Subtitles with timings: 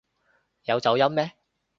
[0.63, 1.31] 有走音咩？